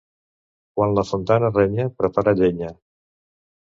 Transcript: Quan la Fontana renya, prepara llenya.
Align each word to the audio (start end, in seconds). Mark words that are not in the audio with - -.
Quan 0.77 0.95
la 1.01 1.05
Fontana 1.11 1.53
renya, 1.61 1.89
prepara 2.03 2.39
llenya. 2.43 2.77